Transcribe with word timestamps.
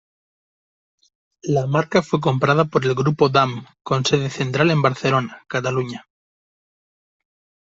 La 1.43 1.67
marca 1.67 2.01
fue 2.01 2.19
comprada 2.19 2.65
por 2.65 2.83
el 2.85 2.95
grupo 2.95 3.29
Damm 3.29 3.67
con 3.83 4.03
sede 4.03 4.31
central 4.31 4.71
en 4.71 4.81
Barcelona, 4.81 5.43
Cataluña. 5.47 6.07